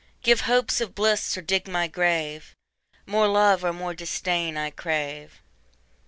10 0.23 0.23
Give 0.23 0.41
hopes 0.41 0.81
of 0.81 0.95
bliss 0.95 1.37
or 1.37 1.43
dig 1.43 1.67
my 1.67 1.87
grave: 1.87 2.55
More 3.05 3.27
love 3.27 3.63
or 3.63 3.71
more 3.71 3.93
disdain 3.93 4.57
I 4.57 4.71
crave. 4.71 5.43